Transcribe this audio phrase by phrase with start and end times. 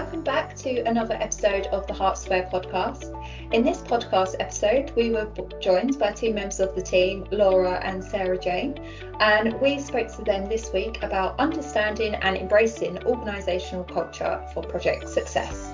[0.00, 3.14] Welcome back to another episode of the Hart Square podcast.
[3.52, 8.02] In this podcast episode, we were joined by two members of the team, Laura and
[8.02, 8.78] Sarah Jane,
[9.20, 15.06] and we spoke to them this week about understanding and embracing organisational culture for project
[15.06, 15.70] success.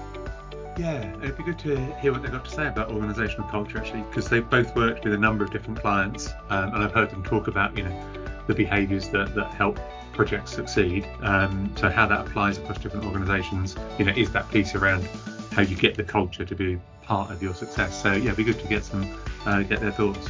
[0.77, 4.03] Yeah, it'd be good to hear what they've got to say about organisational culture actually,
[4.03, 7.23] because they've both worked with a number of different clients, um, and I've heard them
[7.23, 8.13] talk about you know
[8.49, 9.79] the behaviours that that help
[10.17, 11.07] projects succeed.
[11.23, 15.05] Um, so how that applies across different organisations, you know, is that piece around
[15.53, 18.03] how you get the culture to be part of your success.
[18.03, 19.09] So yeah, it'd be good to get some
[19.45, 20.29] uh, get their thoughts.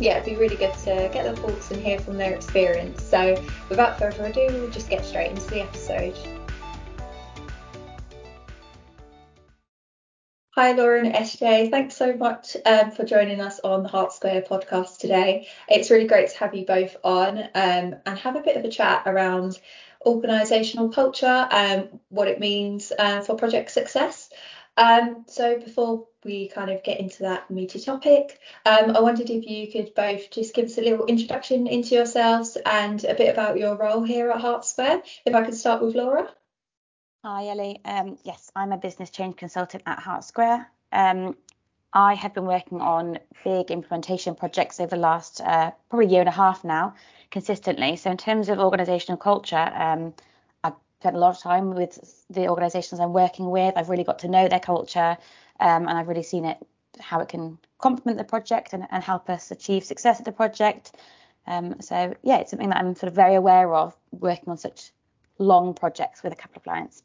[0.00, 3.02] Yeah, it'd be really good to get their thoughts and hear from their experience.
[3.02, 6.16] So without further ado, we'll just get straight into the episode.
[10.58, 11.70] Hi, Laura and SJ.
[11.70, 15.46] Thanks so much um, for joining us on the Hart Square podcast today.
[15.68, 18.68] It's really great to have you both on um, and have a bit of a
[18.68, 19.56] chat around
[20.04, 24.30] organisational culture and um, what it means uh, for project success.
[24.76, 29.46] Um, so before we kind of get into that meaty topic, um, I wondered if
[29.46, 33.58] you could both just give us a little introduction into yourselves and a bit about
[33.58, 35.02] your role here at Hart Square.
[35.24, 36.28] If I could start with Laura.
[37.24, 37.80] Hi, Ellie.
[37.84, 40.70] Um, yes, I'm a business change consultant at Hart Square.
[40.92, 41.36] Um,
[41.92, 46.28] I have been working on big implementation projects over the last uh, probably year and
[46.28, 46.94] a half now,
[47.32, 47.96] consistently.
[47.96, 50.14] So, in terms of organisational culture, um,
[50.62, 53.74] I've spent a lot of time with the organisations I'm working with.
[53.76, 55.18] I've really got to know their culture,
[55.58, 56.58] um, and I've really seen it
[57.00, 60.94] how it can complement the project and, and help us achieve success at the project.
[61.48, 64.92] Um, so, yeah, it's something that I'm sort of very aware of working on such
[65.38, 67.02] long projects with a couple of clients.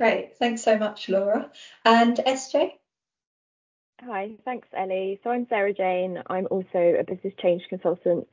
[0.00, 0.38] Great.
[0.38, 1.50] Thanks so much, Laura.
[1.84, 2.70] And SJ?
[4.02, 5.20] Hi, thanks, Ellie.
[5.22, 6.22] So I'm Sarah Jane.
[6.26, 8.26] I'm also a business change consultant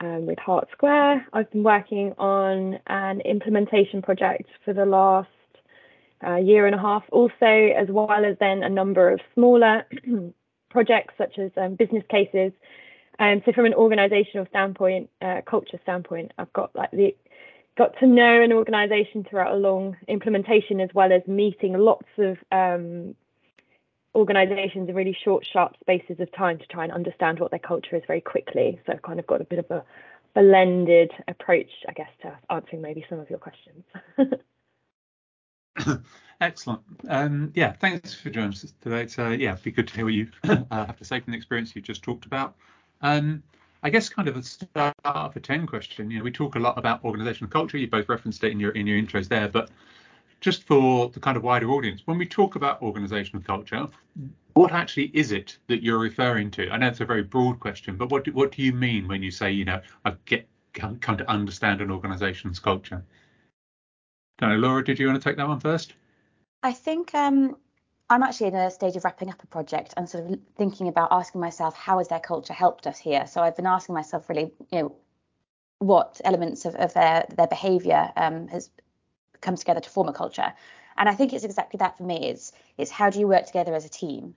[0.00, 1.24] um, with Hart Square.
[1.32, 5.28] I've been working on an implementation project for the last
[6.26, 9.86] uh, year and a half, also, as well as then a number of smaller
[10.70, 12.50] projects such as um, business cases.
[13.20, 17.14] And um, so, from an organizational standpoint, uh, culture standpoint, I've got like the
[17.76, 22.36] got to know an organization throughout a long implementation as well as meeting lots of
[22.52, 23.14] um,
[24.14, 27.96] organizations in really short, sharp spaces of time to try and understand what their culture
[27.96, 28.80] is very quickly.
[28.86, 29.84] So I've kind of got a bit of a
[30.34, 33.84] blended approach, I guess, to answering maybe some of your questions.
[36.40, 36.82] Excellent.
[37.08, 39.02] Um, yeah, thanks for joining us today.
[39.02, 41.32] It's, uh, yeah, it'd be good to hear what you uh, have to say from
[41.32, 42.56] the experience you just talked about.
[43.00, 43.42] Um,
[43.84, 46.10] I guess kind of a start of a 10 question.
[46.10, 47.76] You know, we talk a lot about organizational culture.
[47.76, 49.70] You both referenced it in your in your intros there, but
[50.40, 53.86] just for the kind of wider audience, when we talk about organizational culture,
[54.54, 56.70] what actually is it that you're referring to?
[56.70, 59.22] I know it's a very broad question, but what do, what do you mean when
[59.22, 63.04] you say, you know, I get come to understand an organization's culture?
[64.38, 65.92] Don't know, Laura, did you want to take that one first?
[66.62, 67.56] I think um,
[68.10, 71.08] I'm actually in a stage of wrapping up a project and sort of thinking about
[71.10, 73.26] asking myself how has their culture helped us here.
[73.26, 74.96] So I've been asking myself really, you know,
[75.78, 78.70] what elements of, of their their behaviour um, has
[79.40, 80.52] come together to form a culture.
[80.96, 82.28] And I think it's exactly that for me.
[82.28, 84.34] It's it's how do you work together as a team,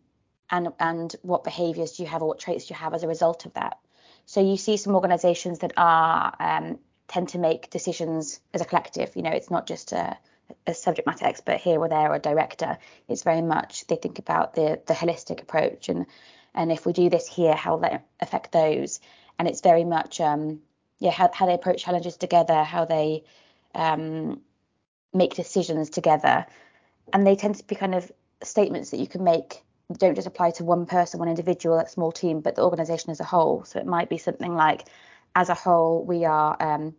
[0.50, 3.08] and and what behaviours do you have or what traits do you have as a
[3.08, 3.78] result of that.
[4.26, 9.16] So you see some organisations that are um, tend to make decisions as a collective.
[9.16, 10.18] You know, it's not just a
[10.66, 12.78] a subject matter expert here or there or a director.
[13.08, 16.06] It's very much they think about the the holistic approach and
[16.54, 19.00] and if we do this here, how will that affect those?
[19.38, 20.62] And it's very much um,
[21.00, 23.24] yeah how, how they approach challenges together, how they
[23.76, 24.42] um,
[25.14, 26.46] make decisions together,
[27.14, 28.12] and they tend to be kind of
[28.44, 29.64] statements that you can make
[29.96, 33.20] don't just apply to one person, one individual, a small team, but the organisation as
[33.20, 33.64] a whole.
[33.64, 34.86] So it might be something like,
[35.34, 36.96] as a whole, we are um,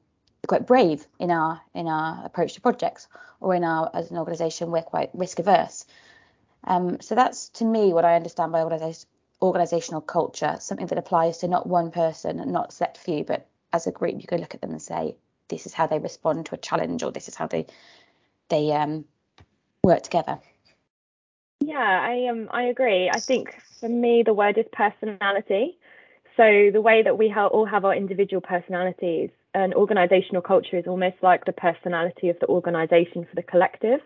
[0.48, 3.06] quite brave in our in our approach to projects,
[3.40, 5.86] or in our as an organisation we're quite risk averse.
[6.64, 8.64] Um, so that's to me what I understand by
[9.40, 13.86] organisational culture, something that applies to not one person and not select few, but as
[13.86, 15.14] a group you can look at them and say
[15.48, 17.66] this is how they respond to a challenge, or this is how they
[18.48, 19.04] they um,
[19.84, 20.40] work together.
[21.60, 23.10] Yeah, I um I agree.
[23.10, 25.78] I think for me the word is personality.
[26.36, 31.16] So the way that we all have our individual personalities an organizational culture is almost
[31.22, 34.00] like the personality of the organization for the collective.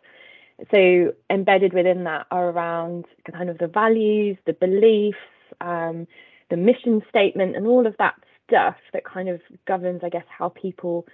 [0.71, 5.19] So embedded within that are around kind of the values, the beliefs,
[5.61, 6.07] um,
[6.51, 8.15] the mission statement, and all of that
[8.47, 11.07] stuff that kind of governs, I guess, how people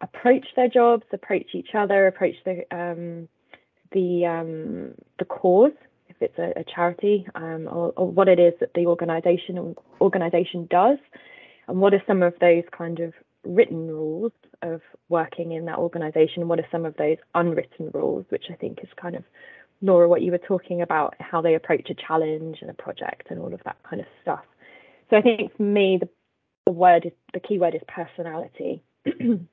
[0.00, 3.28] approach their jobs, approach each other, approach the um,
[3.92, 5.72] the um, the cause,
[6.08, 10.66] if it's a, a charity, um, or, or, what it is that the organization organization
[10.70, 10.98] does,
[11.68, 13.12] and what are some of those kind of
[13.46, 14.32] written rules
[14.62, 16.48] of working in that organisation?
[16.48, 19.24] What are some of those unwritten rules, which I think is kind of
[19.82, 23.38] Laura, what you were talking about, how they approach a challenge and a project and
[23.38, 24.44] all of that kind of stuff.
[25.10, 26.08] So I think for me, the,
[26.64, 28.82] the word is the key word is personality.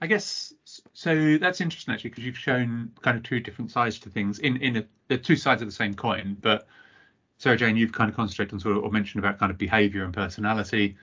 [0.00, 0.52] I guess
[0.92, 1.38] so.
[1.38, 4.76] That's interesting actually, because you've shown kind of two different sides to things in in
[4.78, 6.36] a, the two sides of the same coin.
[6.40, 6.66] But
[7.38, 10.04] Sarah Jane, you've kind of concentrated on sort of or mentioned about kind of behaviour
[10.04, 10.96] and personality.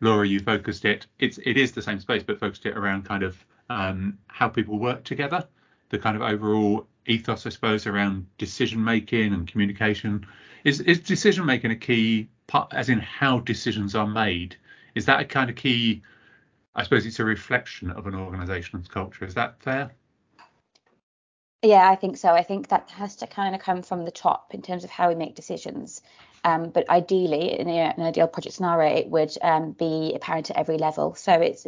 [0.00, 1.06] Laura, you focused it.
[1.18, 4.78] It's it is the same space, but focused it around kind of um, how people
[4.78, 5.46] work together,
[5.90, 10.26] the kind of overall ethos, I suppose, around decision making and communication.
[10.64, 14.56] Is is decision making a key part, as in how decisions are made?
[14.94, 16.02] Is that a kind of key?
[16.74, 19.24] I suppose it's a reflection of an organisation's culture.
[19.24, 19.90] Is that fair?
[21.62, 22.28] Yeah, I think so.
[22.30, 25.08] I think that has to kind of come from the top in terms of how
[25.08, 26.02] we make decisions.
[26.48, 30.78] Um, but ideally, in, an ideal project scenario, it would um, be apparent at every
[30.78, 31.14] level.
[31.14, 31.66] So it's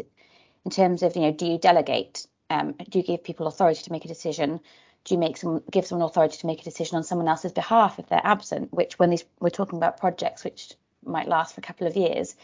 [0.64, 2.26] in terms of, you know, do you delegate?
[2.48, 4.60] Um, do you give people authority to make a decision?
[5.04, 7.98] Do you make some give someone authority to make a decision on someone else's behalf
[7.98, 8.72] if they're absent?
[8.72, 10.72] Which, when these we're talking about projects which
[11.04, 12.34] might last for a couple of years,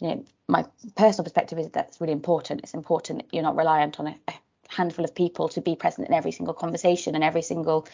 [0.00, 0.64] you know, my
[0.96, 2.60] personal perspective is that that's really important.
[2.62, 4.34] It's important that you're not reliant on a, a
[4.68, 7.86] handful of people to be present in every single conversation and every single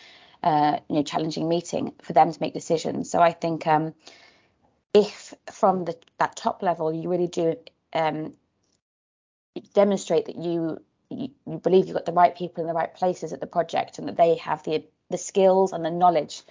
[0.47, 3.11] uh, you know challenging meeting for them to make decisions.
[3.11, 3.95] So I think um,
[4.95, 7.57] if from the that top level you really do
[7.93, 8.33] um,
[9.75, 10.79] demonstrate that you,
[11.11, 13.99] you, you believe you've got the right people in the right places at the project
[13.99, 16.43] and that they have the the skills and the knowledge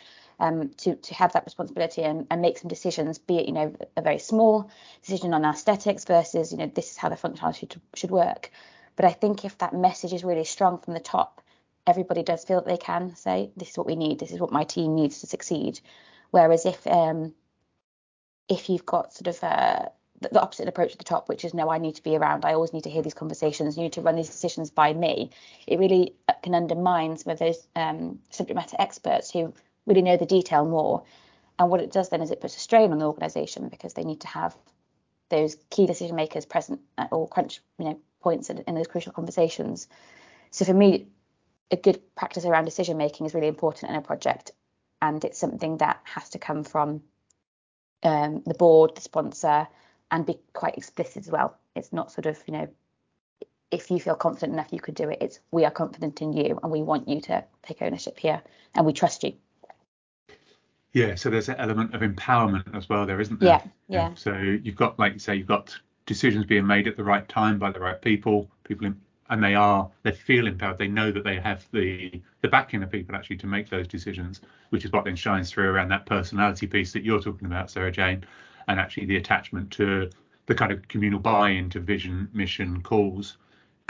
[0.42, 3.74] um, to to have that responsibility and, and make some decisions, be it you know
[3.95, 4.69] a very small
[5.03, 8.51] decision on aesthetics versus you know this is how the functionality should, should work.
[8.97, 11.42] But I think if that message is really strong from the top,
[11.88, 14.52] everybody does feel that they can say, this is what we need, this is what
[14.52, 15.80] my team needs to succeed.
[16.32, 17.34] Whereas if um,
[18.50, 19.90] if you've got sort of uh,
[20.22, 22.46] the opposite approach at the top, which is no, I need to be around.
[22.46, 23.78] I always need to hear these conversations.
[23.78, 25.32] You need to run these decisions by me.
[25.68, 29.54] It really uh, can undermine some of those um, subject matter experts who
[29.86, 31.04] really know the detail more.
[31.60, 34.04] And what it does then is it puts a strain on the organisation because they
[34.04, 34.56] need to have
[35.30, 39.12] those key decision makers present at all crunch you know points in, in those crucial
[39.12, 39.88] conversations.
[40.52, 41.08] So for me,
[41.72, 44.52] a good practice around decision making is really important in a project,
[45.02, 47.02] and it's something that has to come from
[48.04, 49.68] um, the board, the sponsor,
[50.12, 51.58] and be quite explicit as well.
[51.76, 52.68] It's not sort of you know
[53.72, 55.20] if you feel confident enough you could do it.
[55.22, 58.42] It's we are confident in you and we want you to take ownership here
[58.74, 59.34] and we trust you.
[60.94, 63.50] Yeah, so there's an element of empowerment as well there, isn't there?
[63.50, 64.14] Yeah, yeah.
[64.16, 67.60] So you've got, like you say, you've got decisions being made at the right time
[67.60, 70.77] by the right people, people in, and they are they feel empowered.
[70.77, 74.42] They know that they have the the backing of people actually to make those decisions,
[74.69, 77.92] which is what then shines through around that personality piece that you're talking about, Sarah
[77.92, 78.25] Jane,
[78.68, 80.10] and actually the attachment to
[80.45, 83.38] the kind of communal buy-in to vision, mission, cause.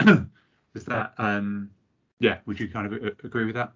[0.00, 1.70] is that um
[2.18, 2.38] yeah?
[2.46, 2.92] Would you kind of
[3.24, 3.72] agree with that?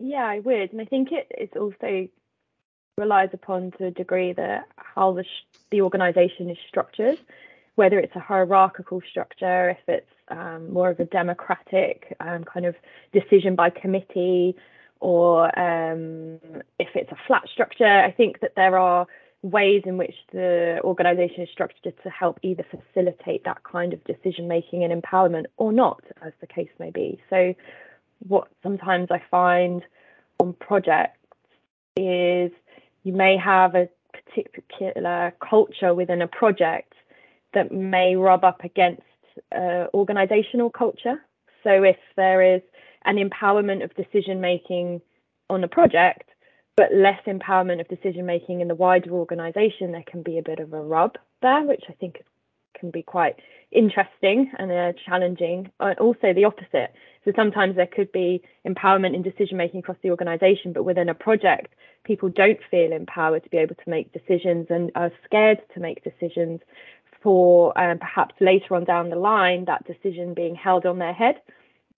[0.00, 2.08] Yeah, I would, and I think it it's also
[2.96, 7.18] relies upon to a degree that how the sh- the organisation is structured,
[7.76, 12.74] whether it's a hierarchical structure, if it's um, more of a democratic um, kind of
[13.12, 14.56] decision by committee,
[15.00, 16.38] or um,
[16.78, 17.86] if it's a flat structure.
[17.86, 19.06] I think that there are
[19.42, 24.48] ways in which the organisation is structured to help either facilitate that kind of decision
[24.48, 27.20] making and empowerment or not, as the case may be.
[27.30, 27.54] So,
[28.26, 29.84] what sometimes I find
[30.40, 31.18] on projects
[31.96, 32.50] is
[33.04, 36.94] you may have a particular culture within a project
[37.54, 39.02] that may rub up against
[39.54, 41.22] uh, organizational culture.
[41.64, 42.62] So if there is
[43.04, 45.00] an empowerment of decision making
[45.50, 46.28] on a project,
[46.76, 50.60] but less empowerment of decision making in the wider organization, there can be a bit
[50.60, 52.22] of a rub there, which I think
[52.78, 53.36] can be quite
[53.72, 55.70] interesting and uh, challenging.
[55.80, 56.92] And also the opposite.
[57.24, 61.14] So sometimes there could be empowerment in decision making across the organization, but within a
[61.14, 61.74] project,
[62.04, 66.04] people don't feel empowered to be able to make decisions and are scared to make
[66.04, 66.60] decisions
[67.22, 71.40] for um, perhaps later on down the line that decision being held on their head.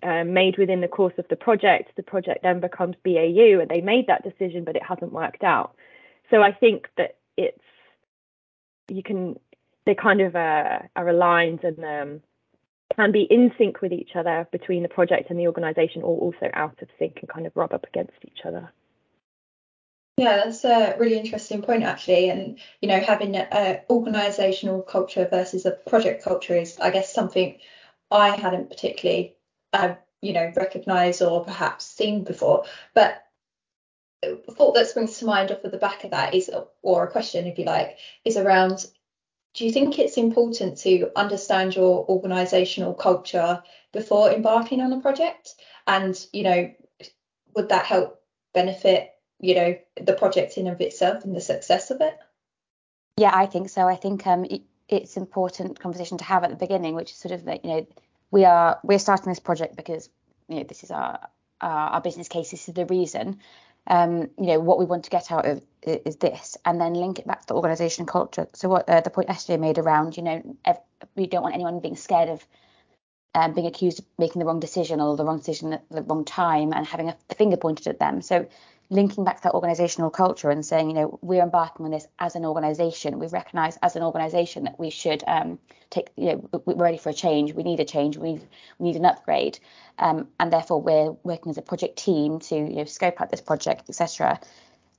[0.02, 3.82] Um, made within the course of the project, the project then becomes BAU, and they
[3.82, 5.74] made that decision, but it hasn't worked out.
[6.30, 7.60] So I think that it's
[8.88, 9.38] you can
[9.84, 12.22] they kind of uh, are aligned and um,
[12.96, 16.50] can be in sync with each other between the project and the organisation, or also
[16.54, 18.72] out of sync and kind of rub up against each other.
[20.20, 22.28] Yeah, that's a really interesting point actually.
[22.28, 27.58] And you know, having an organisational culture versus a project culture is, I guess, something
[28.10, 29.36] I hadn't particularly,
[29.72, 32.66] uh, you know, recognised or perhaps seen before.
[32.92, 33.24] But
[34.22, 36.50] a thought that springs to mind off of the back of that is,
[36.82, 37.96] or a question, if you like,
[38.26, 38.84] is around
[39.54, 45.54] do you think it's important to understand your organisational culture before embarking on a project?
[45.86, 46.74] And you know,
[47.56, 48.20] would that help
[48.52, 52.18] benefit you know the project in of itself and the success of it?
[53.16, 53.86] Yeah, I think so.
[53.86, 57.32] I think um, it, it's important conversation to have at the beginning, which is sort
[57.32, 57.86] of like you know
[58.30, 60.08] we are we're starting this project because
[60.48, 61.28] you know this is our
[61.60, 62.50] our, our business case.
[62.50, 63.40] This is the reason.
[63.86, 67.18] Um, you know what we want to get out of is this, and then link
[67.18, 68.46] it back to the organisation culture.
[68.52, 70.80] So what uh, the point SJ made around, you know, ev-
[71.16, 72.46] we don't want anyone being scared of
[73.34, 76.24] um, being accused of making the wrong decision or the wrong decision at the wrong
[76.24, 78.20] time and having a finger pointed at them.
[78.22, 78.46] So
[78.90, 82.34] linking back to that organizational culture and saying, you know, we're embarking on this as
[82.34, 83.20] an organization.
[83.20, 87.10] We recognise as an organization that we should um, take, you know, we're ready for
[87.10, 87.54] a change.
[87.54, 88.18] We need a change.
[88.18, 89.60] We need, we need an upgrade,
[89.98, 93.40] um, and therefore we're working as a project team to, you know, scope out this
[93.40, 94.40] project, etc.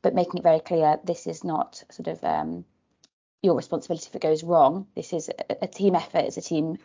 [0.01, 2.65] But making it very clear this is not sort of um,
[3.41, 4.87] your responsibility if it goes wrong.
[4.95, 6.25] This is a, a team effort.
[6.25, 6.77] It's a team.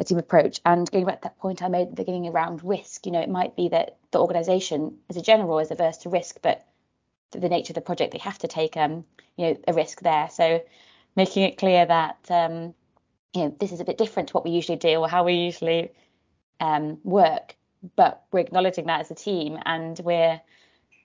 [0.00, 0.60] A team approach.
[0.64, 3.20] And going back to that point I made at the beginning around risk, you know,
[3.20, 6.64] it might be that the organisation as a general is averse to risk, but
[7.32, 9.04] the nature of the project, they have to take um,
[9.36, 10.28] you know, a risk there.
[10.30, 10.62] So
[11.16, 12.74] making it clear that um,
[13.34, 15.34] you know, this is a bit different to what we usually do or how we
[15.34, 15.90] usually
[16.60, 17.56] um, work,
[17.96, 20.40] but we're acknowledging that as a team and we're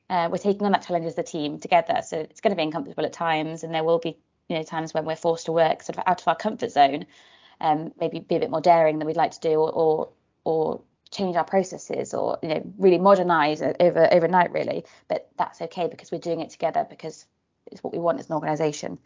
[0.10, 2.02] uh, we're taking on that challenge as a team together.
[2.06, 4.18] So it's going to be uncomfortable at times, and there will be
[4.50, 7.06] you know times when we're forced to work sort of out of our comfort zone
[7.62, 10.10] um, maybe be a bit more daring than we'd like to do, or, or,
[10.44, 10.82] or
[11.12, 14.86] change our processes, or you know, really modernise over overnight, really.
[15.08, 17.26] But that's okay because we're doing it together because
[17.72, 19.00] it's what we want as an organisation.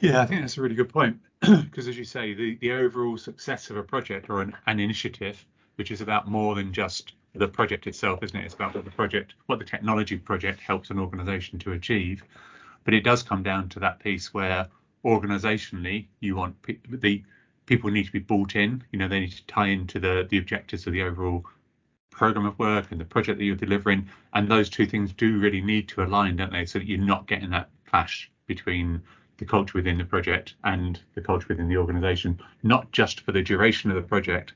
[0.00, 3.16] Yeah, I think that's a really good point because, as you say, the, the overall
[3.16, 5.44] success of a project or an, an initiative,
[5.76, 8.44] which is about more than just the project itself, isn't it?
[8.44, 12.22] It's about what the project, what the technology project helps an organisation to achieve.
[12.84, 14.68] But it does come down to that piece where
[15.04, 17.22] organizationally you want pe- the
[17.66, 20.38] people need to be bought in you know they need to tie into the the
[20.38, 21.44] objectives of the overall
[22.10, 25.60] program of work and the project that you're delivering and those two things do really
[25.60, 26.64] need to align don't they?
[26.64, 29.00] So that you're not getting that clash between
[29.36, 33.42] the culture within the project and the culture within the organization not just for the
[33.42, 34.52] duration of the project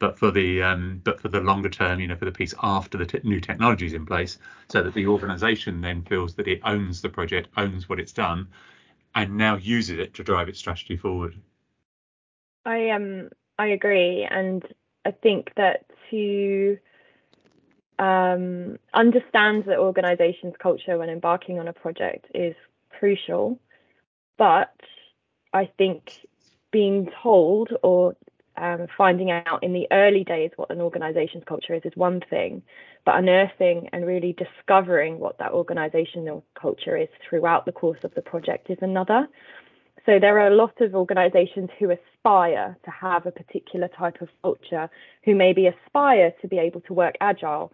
[0.00, 2.98] but for the um, but for the longer term you know for the piece after
[2.98, 7.00] the new technology is in place so that the organization then feels that it owns
[7.00, 8.48] the project owns what it's done
[9.14, 11.34] and now uses it to drive its strategy forward.
[12.64, 14.64] I um I agree, and
[15.04, 16.78] I think that to
[17.98, 22.54] um, understand the organization's culture when embarking on a project is
[22.98, 23.58] crucial,
[24.36, 24.74] but
[25.52, 26.26] I think
[26.72, 28.16] being told or
[28.56, 32.62] um, finding out in the early days what an organization's culture is is one thing,
[33.04, 38.22] but unearthing and really discovering what that organizational culture is throughout the course of the
[38.22, 39.28] project is another.
[40.06, 44.28] So there are a lot of organizations who aspire to have a particular type of
[44.42, 44.90] culture,
[45.24, 47.72] who maybe aspire to be able to work agile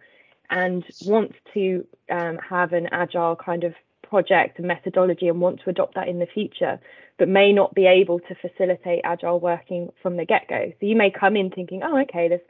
[0.49, 3.73] and want to um, have an agile kind of
[4.11, 6.79] project and methodology and want to adopt that in the future,
[7.17, 10.71] but may not be able to facilitate agile working from the get go.
[10.79, 12.41] So you may come in thinking, oh, okay, this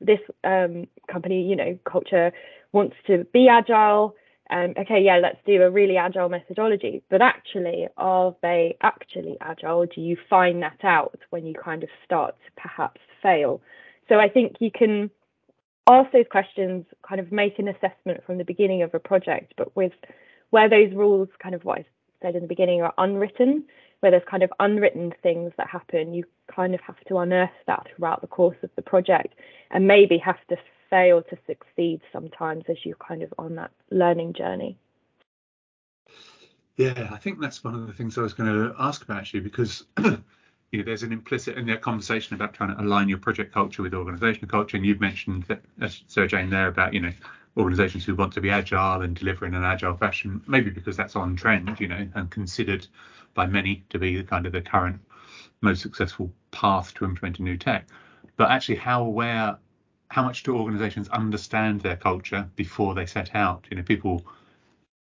[0.00, 2.30] this um, company, you know, culture
[2.70, 4.14] wants to be agile.
[4.50, 7.02] Um, okay, yeah, let's do a really agile methodology.
[7.10, 9.86] But actually, are they actually agile?
[9.86, 13.60] Do you find that out when you kind of start to perhaps fail?
[14.08, 15.10] So I think you can
[15.88, 19.74] ask those questions, kind of make an assessment from the beginning of a project, but
[19.74, 19.92] with
[20.50, 21.84] where those rules, kind of what I
[22.22, 23.64] said in the beginning, are unwritten,
[24.00, 26.24] where there's kind of unwritten things that happen, you
[26.54, 29.34] kind of have to unearth that throughout the course of the project
[29.70, 30.56] and maybe have to
[30.88, 34.78] fail to succeed sometimes as you're kind of on that learning journey.
[36.76, 39.40] Yeah, I think that's one of the things I was going to ask about actually,
[39.40, 43.52] because you know, there's an implicit in that conversation about trying to align your project
[43.52, 47.12] culture with organizational culture, and you've mentioned that, as Sarah Jane there, about you know
[47.58, 51.16] organizations who want to be agile and deliver in an agile fashion, maybe because that's
[51.16, 52.86] on trend, you know, and considered
[53.34, 55.00] by many to be the kind of the current
[55.60, 57.86] most successful path to implementing new tech.
[58.36, 59.58] But actually, how aware,
[60.08, 63.66] how much do organizations understand their culture before they set out?
[63.70, 64.24] You know, people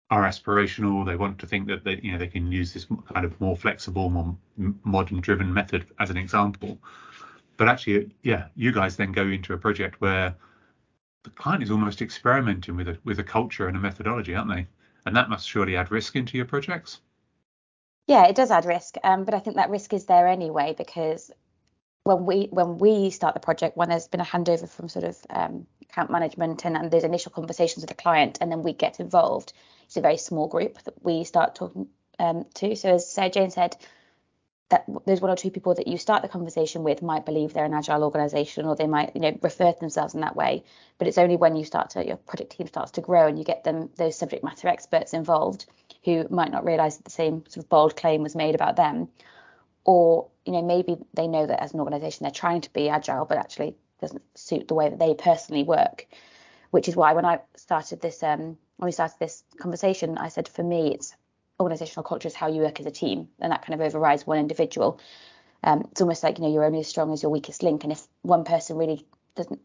[0.10, 1.06] are aspirational.
[1.06, 3.56] They want to think that they, you know, they can use this kind of more
[3.56, 4.36] flexible, more
[4.84, 6.78] modern driven method as an example.
[7.56, 10.36] But actually, yeah, you guys then go into a project where
[11.24, 14.68] the client is almost experimenting with a with a culture and a methodology, aren't they?
[15.06, 17.00] And that must surely add risk into your projects.
[18.08, 21.32] Yeah, it does add risk, um, but I think that risk is there anyway because
[22.04, 25.18] when we when we start the project, when there's been a handover from sort of
[25.30, 29.00] um, account management and, and there's initial conversations with the client, and then we get
[29.00, 29.54] involved,
[29.86, 31.88] it's a very small group that we start talking
[32.20, 32.76] um, to.
[32.76, 33.78] So as Sarah Jane said,
[34.72, 37.66] that there's one or two people that you start the conversation with might believe they're
[37.66, 40.64] an agile organization or they might you know refer to themselves in that way
[40.98, 43.46] but it's only when you start to your project team starts to grow and you
[43.46, 45.66] get them those subject matter experts involved
[46.04, 49.08] who might not realize that the same sort of bold claim was made about them.
[49.86, 53.26] Or you know maybe they know that as an organization they're trying to be agile
[53.26, 56.08] but actually doesn't suit the way that they personally work
[56.72, 60.48] which is why when i started this um when we started this conversation i said
[60.48, 61.14] for me it's
[61.62, 64.38] organizational culture is how you work as a team, and that kind of overrides one
[64.38, 65.00] individual.
[65.64, 67.92] Um, it's almost like you know you're only as strong as your weakest link, and
[67.92, 69.62] if one person really doesn't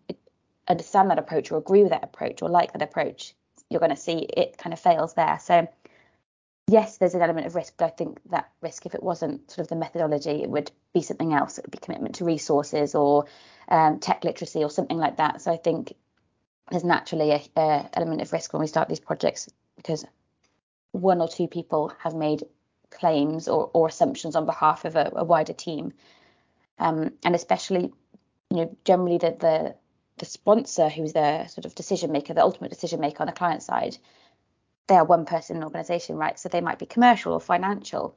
[0.69, 3.35] understand that approach or agree with that approach or like that approach,
[3.71, 5.39] you're going to see it kind of fails there.
[5.41, 5.69] So
[6.69, 9.65] yes, there's an element of risk, but I think that risk, if it wasn't sort
[9.65, 11.59] of the methodology, it would be something else.
[11.59, 13.27] It would be commitment to resources or
[13.69, 15.41] um, tech literacy or something like that.
[15.43, 15.95] So I think
[16.71, 20.05] there's naturally a, a element of risk when we start these projects because
[20.97, 22.45] one or two people have made
[22.91, 25.93] claims or, or assumptions on behalf of a, a wider team.
[26.79, 27.93] Um, and especially,
[28.51, 29.75] you know, generally the, the
[30.19, 33.63] the sponsor who's the sort of decision maker, the ultimate decision maker on the client
[33.63, 33.99] side,
[34.87, 36.39] they are one person in an organization, right?
[36.39, 38.17] So they might be commercial or financial.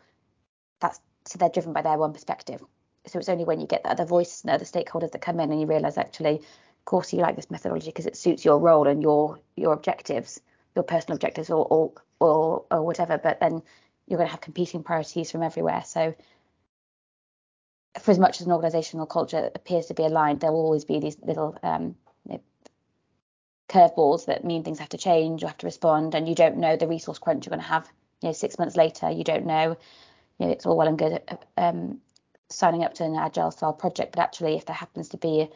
[0.80, 2.64] That's so they're driven by their one perspective.
[3.06, 5.52] So it's only when you get the other voice and other stakeholders that come in
[5.52, 8.88] and you realize actually, of course, you like this methodology because it suits your role
[8.88, 10.40] and your your objectives,
[10.76, 13.62] your personal objectives, or, or or or whatever but then
[14.08, 15.84] you're going to have competing priorities from everywhere.
[15.86, 16.16] So
[18.00, 21.00] for as much as an organizational culture appears to be aligned there will always be
[21.00, 21.96] these little um,
[23.68, 26.76] curveballs that mean things have to change you have to respond and you don't know
[26.76, 27.88] the resource crunch you're going to have
[28.22, 29.10] you know six months later.
[29.10, 29.78] You don't know
[30.38, 31.22] you know it's all well and good
[31.58, 32.00] um,
[32.50, 35.50] signing up to an agile style project but actually if there happens to be a,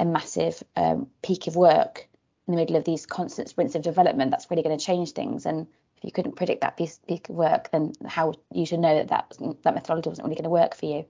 [0.00, 2.08] a massive um, peak of work
[2.46, 5.46] in the middle of these constant sprints of development that's really going to change things.
[5.46, 5.66] And
[5.98, 9.08] if you couldn't predict that piece, piece of work, then how you should know that
[9.08, 11.06] that, that methodology wasn't really going to work for you.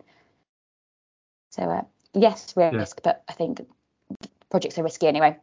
[1.51, 1.83] So uh,
[2.15, 3.13] yes, we're at risk, yeah.
[3.13, 3.67] but I think
[4.51, 5.37] projects are risky anyway.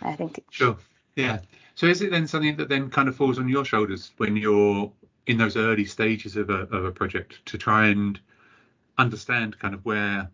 [0.00, 0.42] I think.
[0.50, 0.76] Sure.
[1.16, 1.40] Yeah.
[1.74, 4.90] So is it then something that then kind of falls on your shoulders when you're
[5.26, 8.18] in those early stages of a, of a project to try and
[8.98, 10.30] understand kind of where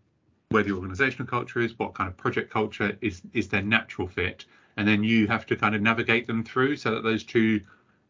[0.51, 4.47] where the organizational culture is, what kind of project culture is is their natural fit,
[4.77, 7.61] and then you have to kind of navigate them through so that those two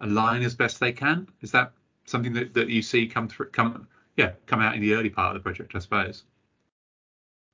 [0.01, 1.29] align as best they can?
[1.41, 1.73] Is that
[2.05, 5.35] something that, that you see come through come yeah come out in the early part
[5.35, 6.25] of the project, I suppose?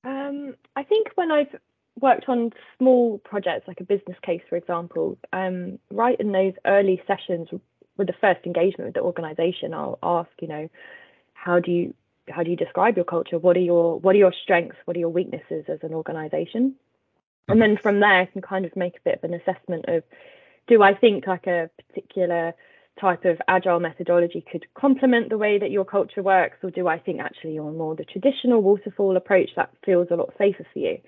[0.04, 1.54] Um, I think when I've
[2.00, 7.02] worked on small projects like a business case, for example, um, right in those early
[7.06, 7.48] sessions
[7.96, 10.68] with the first engagement with the organisation, I'll ask, you know,
[11.32, 11.94] how do you
[12.28, 13.38] how do you describe your culture?
[13.38, 14.76] What are your what are your strengths?
[14.84, 16.74] What are your weaknesses as an organisation?
[17.46, 20.02] And then from there, I can kind of make a bit of an assessment of
[20.66, 22.54] do I think like a particular
[23.00, 26.98] type of agile methodology could complement the way that your culture works, or do I
[26.98, 30.98] think actually you're more the traditional waterfall approach that feels a lot safer for you?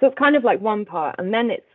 [0.00, 1.66] So it's kind of like one part, and then it's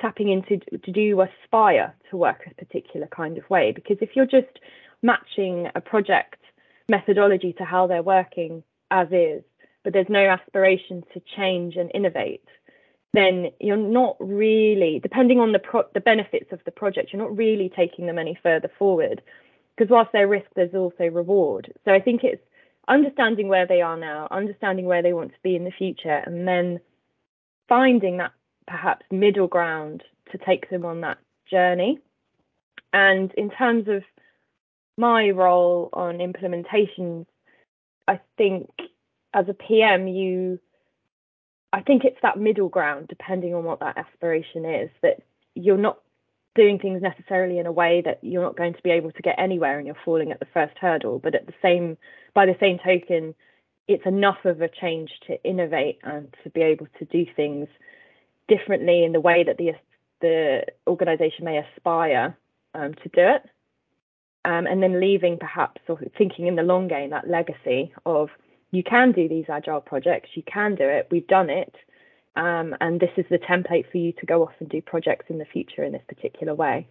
[0.00, 3.72] tapping into to do you aspire to work a particular kind of way?
[3.72, 4.58] Because if you're just
[5.02, 6.36] matching a project
[6.88, 9.42] methodology to how they're working as is,
[9.84, 12.44] but there's no aspiration to change and innovate,
[13.12, 17.36] then you're not really, depending on the pro- the benefits of the project, you're not
[17.36, 19.22] really taking them any further forward.
[19.76, 21.72] Because whilst there's risk, there's also reward.
[21.84, 22.42] So I think it's
[22.86, 26.46] understanding where they are now, understanding where they want to be in the future, and
[26.46, 26.80] then
[27.68, 28.32] finding that
[28.66, 31.18] perhaps middle ground to take them on that
[31.50, 31.98] journey.
[32.92, 34.02] And in terms of
[34.96, 37.26] my role on implementations,
[38.06, 38.70] I think
[39.32, 40.60] as a PM, you
[41.72, 45.22] I think it's that middle ground, depending on what that aspiration is, that
[45.54, 45.98] you're not
[46.54, 49.36] doing things necessarily in a way that you're not going to be able to get
[49.38, 51.18] anywhere and you're falling at the first hurdle.
[51.18, 51.96] But at the same,
[52.34, 53.34] by the same token,
[53.86, 57.68] it's enough of a change to innovate and to be able to do things
[58.48, 59.72] differently in the way that the
[60.20, 62.36] the organization may aspire
[62.74, 63.42] um, to do it.
[64.44, 68.30] Um, and then leaving perhaps or thinking in the long game that legacy of
[68.70, 71.74] you can do these agile projects, you can do it, we've done it.
[72.36, 75.38] Um, and this is the template for you to go off and do projects in
[75.38, 76.86] the future in this particular way.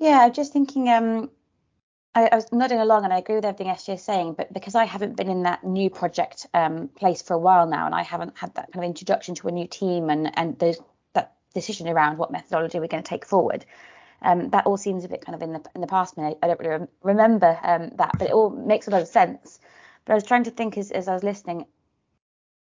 [0.00, 1.30] Yeah, I'm just thinking, um,
[2.14, 4.74] I, I, was nodding along and I agree with everything SJ is saying, but because
[4.74, 8.02] I haven't been in that new project um, place for a while now and I
[8.02, 10.78] haven't had that kind of introduction to a new team and, and those,
[11.14, 13.64] that decision around what methodology we're going to take forward,
[14.22, 16.14] um, that all seems a bit kind of in the in the past.
[16.18, 19.60] I, I don't really remember um, that, but it all makes a lot of sense.
[20.08, 21.66] But I was trying to think as, as I was listening,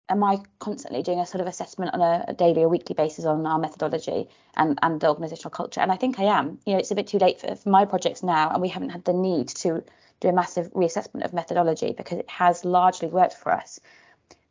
[0.10, 3.24] am I constantly doing a sort of assessment on a, a, daily or weekly basis
[3.24, 5.80] on our methodology and, and the organizational culture?
[5.80, 6.58] And I think I am.
[6.66, 8.90] You know, it's a bit too late for, for my projects now, and we haven't
[8.90, 9.84] had the need to
[10.22, 13.80] do a massive reassessment of methodology because it has largely worked for us.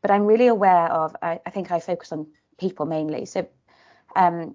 [0.00, 2.28] But I'm really aware of, I, I think I focus on
[2.58, 3.26] people mainly.
[3.26, 3.48] So
[4.14, 4.54] um,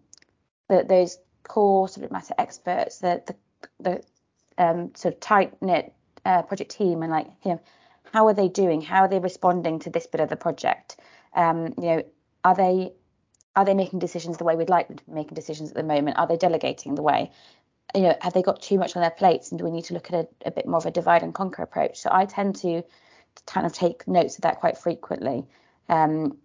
[0.70, 3.36] the, those core subject matter experts, the, the,
[3.82, 5.92] the um, sort of tight knit
[6.24, 7.62] uh, project team, and like, you know,
[8.14, 8.82] how are they doing?
[8.82, 10.98] How are they responding to this bit of the project?
[11.34, 12.04] Um, you know,
[12.44, 12.94] are they
[13.56, 15.84] are they making decisions the way we'd like them to be making decisions at the
[15.84, 16.18] moment?
[16.18, 17.32] Are they delegating the way?
[17.96, 19.94] You know, have they got too much on their plates, and do we need to
[19.94, 22.00] look at a, a bit more of a divide and conquer approach?
[22.00, 22.84] So I tend to,
[23.48, 25.46] kind of take notes of that quite frequently.
[25.88, 26.38] Um,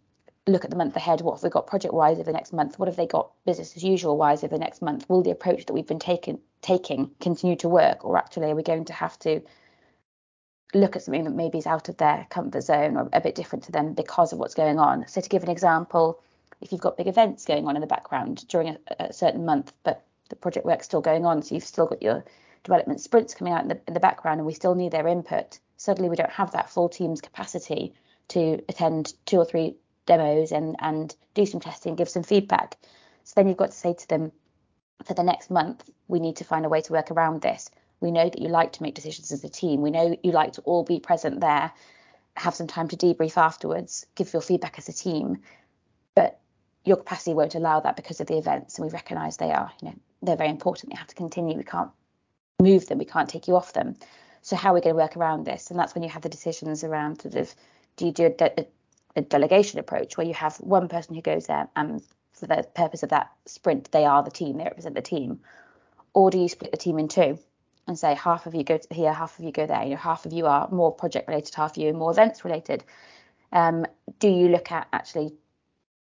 [0.46, 1.20] look at the month ahead.
[1.20, 2.79] What have we got project wise over the next month?
[2.79, 5.09] What have they got business as usual wise over the next month?
[5.09, 8.62] Will the approach that we've been taking taking continue to work, or actually are we
[8.62, 9.42] going to have to
[10.72, 13.64] look at something that maybe is out of their comfort zone or a bit different
[13.64, 15.07] to them because of what's going on?
[15.09, 16.20] So to give an example,
[16.61, 19.72] if you've got big events going on in the background during a, a certain month,
[19.83, 22.24] but the project work's still going on, so you've still got your
[22.62, 25.59] development sprints coming out in the, in the background, and we still need their input.
[25.77, 27.92] Suddenly, we don't have that full team's capacity
[28.29, 32.77] to attend two or three demos and and do some testing, give some feedback.
[33.24, 34.33] So then you've got to say to them,
[35.05, 37.70] for the next month, we need to find a way to work around this.
[38.00, 39.80] We know that you like to make decisions as a team.
[39.80, 41.72] We know you like to all be present there,
[42.37, 45.38] have some time to debrief afterwards, give your feedback as a team.
[46.14, 46.40] But
[46.85, 49.88] your capacity won't allow that because of the events, and we recognise they are, you
[49.88, 50.92] know, they're very important.
[50.92, 51.57] They have to continue.
[51.57, 51.90] We can't
[52.61, 52.98] move them.
[52.98, 53.96] We can't take you off them.
[54.42, 55.70] So how are we going to work around this?
[55.70, 57.54] And that's when you have the decisions around sort of
[57.96, 58.66] do you do a, de-
[59.16, 62.02] a delegation approach where you have one person who goes there and
[62.33, 65.40] for the purpose of that sprint they are the team, they represent the team,
[66.12, 67.38] or do you split the team in two?
[67.87, 69.83] And say half of you go here, half of you go there.
[69.83, 72.44] You know, half of you are more project related, half of you are more events
[72.44, 72.85] related.
[73.53, 73.87] Um,
[74.18, 75.35] do you look at actually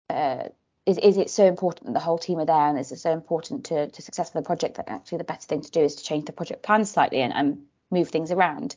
[0.09, 0.49] uh,
[0.87, 3.13] is, is it so important that the whole team are there and is it so
[3.13, 5.95] important to, to success of the project that actually the better thing to do is
[5.95, 8.75] to change the project plan slightly and, and move things around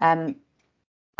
[0.00, 0.36] um,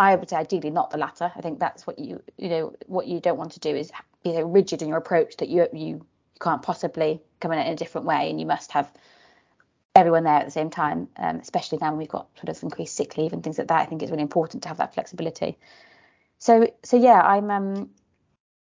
[0.00, 1.30] I would say ideally not the latter.
[1.36, 3.92] I think that's what you you know what you don't want to do is
[4.24, 6.06] be so rigid in your approach that you you
[6.40, 8.90] can't possibly come in in a different way and you must have
[9.94, 12.96] everyone there at the same time, um, especially now when we've got sort of increased
[12.96, 13.80] sick leave and things like that.
[13.80, 15.58] I think it's really important to have that flexibility.
[16.38, 17.90] So so yeah, I'm um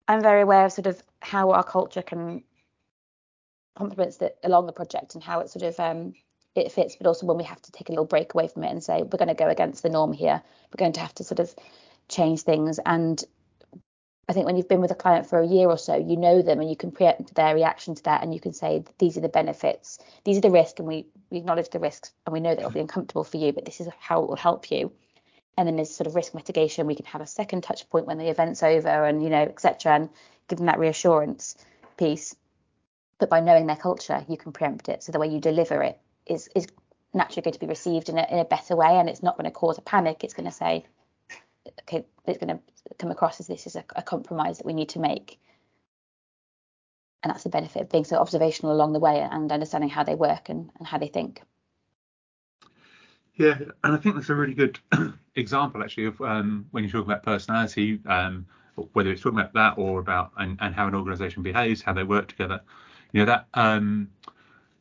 [0.09, 2.45] I'm very aware of sort of how our culture can
[3.77, 6.15] complements that along the project and how it sort of um,
[6.55, 8.71] it fits, but also when we have to take a little break away from it
[8.71, 11.25] and say we're going to go against the norm here, we're going to have to
[11.25, 11.55] sort of
[12.09, 12.81] change things.
[12.87, 13.23] And
[14.29, 16.43] I think when you've been with a client for a year or so, you know
[16.43, 19.21] them and you can preempt their reaction to that, and you can say these are
[19.21, 22.51] the benefits, these are the risks, and we, we acknowledge the risks, and we know
[22.51, 24.91] that it'll be uncomfortable for you, but this is how it will help you
[25.57, 26.87] and then there's sort of risk mitigation.
[26.87, 29.95] We can have a second touch point when the event's over, and you know, etc.
[29.95, 30.09] And
[30.49, 31.57] give them that reassurance
[31.97, 32.37] piece.
[33.19, 35.03] But by knowing their culture, you can preempt it.
[35.03, 36.67] So the way you deliver it is is
[37.15, 39.47] naturally going to be received in a in a better way, and it's not going
[39.47, 40.25] to cause a panic.
[40.25, 40.85] It's going to say,
[41.83, 44.91] okay, it's going to come across as this is a, a compromise that we need
[44.91, 45.39] to make.
[47.23, 50.15] And that's the benefit of being so observational along the way and understanding how they
[50.15, 51.43] work and, and how they think.
[53.35, 54.79] Yeah, and I think that's a really good
[55.35, 58.47] example actually of um, when you talk about personality, um,
[58.93, 62.05] whether it's talking about that or about and, and how an organisation behaves, how they
[62.05, 62.61] work together.
[63.13, 64.09] You know that um,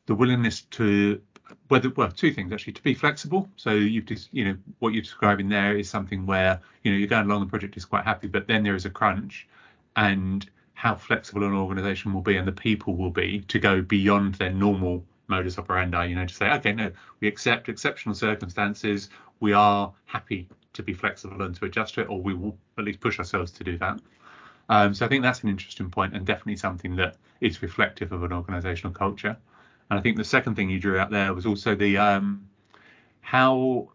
[0.06, 1.22] the willingness to
[1.68, 3.50] whether well two things actually to be flexible.
[3.56, 7.08] So you've just you know what you're describing there is something where you know you're
[7.08, 9.48] going along the project is quite happy, but then there is a crunch,
[9.96, 14.36] and how flexible an organisation will be and the people will be to go beyond
[14.36, 19.10] their normal modus operandi, you know, to say, okay, no, we accept exceptional circumstances.
[19.40, 22.84] We are happy to be flexible and to adjust to it, or we will at
[22.84, 24.00] least push ourselves to do that.
[24.70, 28.24] Um, so I think that's an interesting point and definitely something that is reflective of
[28.24, 29.38] an organisational culture.
[29.90, 32.48] And I think the second thing you drew out there was also the um,
[33.22, 33.90] how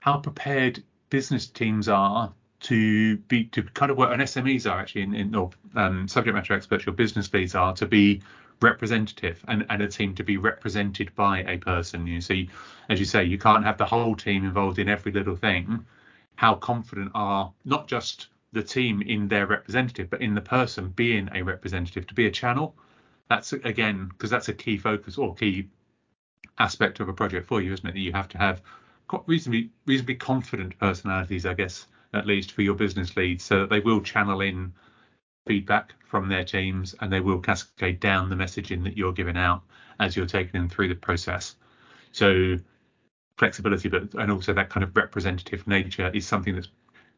[0.00, 5.02] how prepared business teams are to be to kind of work and SMEs are actually
[5.02, 8.22] in, in or um, subject matter experts, your business leads are to be
[8.60, 12.06] representative and, and a team to be represented by a person.
[12.06, 12.48] You see,
[12.88, 15.84] as you say, you can't have the whole team involved in every little thing.
[16.36, 21.28] How confident are not just the team in their representative, but in the person being
[21.34, 22.74] a representative to be a channel?
[23.28, 25.68] That's again because that's a key focus or key
[26.58, 27.92] aspect of a project for you, isn't it?
[27.92, 28.62] That you have to have
[29.26, 33.80] reasonably reasonably confident personalities, I guess, at least for your business leads, so that they
[33.80, 34.72] will channel in
[35.46, 39.62] feedback from their teams and they will cascade down the messaging that you're giving out
[40.00, 41.56] as you're taking them through the process.
[42.12, 42.56] So
[43.38, 46.68] flexibility, but and also that kind of representative nature is something that's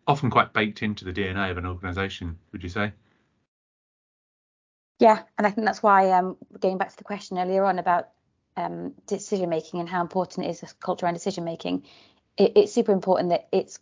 [0.07, 2.39] often quite baked into the DNA of an organisation.
[2.53, 2.93] Would you say?
[4.99, 8.09] Yeah, and I think that's why um, going back to the question earlier on about
[8.57, 11.85] um, decision making and how important it is culture and decision making.
[12.39, 13.79] it, it's super important that it's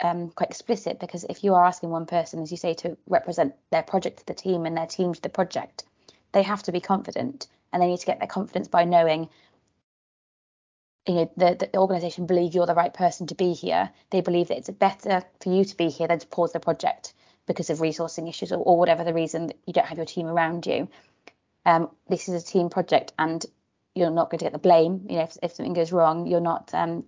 [0.00, 3.54] um, quite explicit because if you are asking one person, as you say, to represent
[3.70, 5.84] their project to the team and their team to the project,
[6.32, 9.28] they have to be confident and they need to get their confidence by knowing
[11.08, 14.48] you know the, the organization believe you're the right person to be here they believe
[14.48, 17.14] that it's better for you to be here than to pause the project
[17.50, 20.66] because of resourcing issues or, or whatever the reason you don't have your team around
[20.66, 20.88] you.
[21.66, 23.44] Um, this is a team project and
[23.94, 25.06] you're not going to get the blame.
[25.08, 27.04] You know if, if something goes wrong you're not um,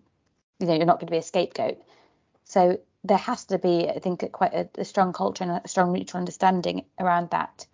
[0.59, 1.79] you know you're not going to be a scapegoat.
[2.45, 5.93] So there has to be i think quite a, a strong culture and a strong
[5.93, 7.67] mutual understanding around that.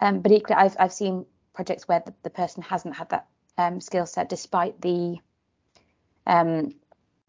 [0.00, 3.80] Um, but equally i've, I've seen projects where the, the person hasn't had that um,
[3.80, 5.18] skill set despite the
[6.28, 6.74] um,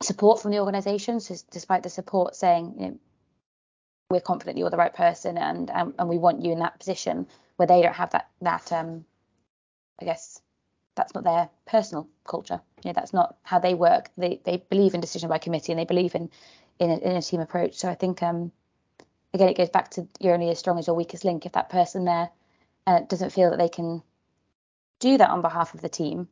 [0.01, 1.19] support from the organisation.
[1.19, 2.99] So despite the support saying, you know,
[4.09, 7.27] we're confident you're the right person and um, and we want you in that position,
[7.57, 9.05] where they don't have that that um,
[10.01, 10.41] I guess
[10.95, 12.61] that's not their personal culture.
[12.83, 14.09] You know, that's not how they work.
[14.17, 16.29] They they believe in decision by committee and they believe in
[16.79, 17.75] in a, in a team approach.
[17.75, 18.51] So I think um,
[19.33, 21.45] again it goes back to you're only as strong as your weakest link.
[21.45, 22.29] If that person there
[22.87, 24.01] uh, doesn't feel that they can
[24.99, 26.27] do that on behalf of the team,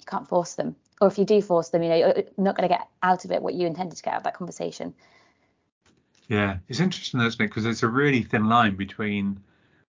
[0.00, 2.68] you can't force them or if you do force them, you know, you're not going
[2.68, 4.94] to get out of it what you intended to get out of that conversation.
[6.28, 7.48] Yeah, it's interesting, isn't it?
[7.48, 9.40] Because there's a really thin line between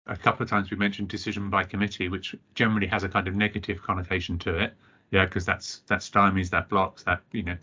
[0.07, 3.35] a couple of times we mentioned decision by committee, which generally has a kind of
[3.35, 4.75] negative connotation to it.
[5.11, 7.57] Yeah, because that's that stymies, that blocks, that you know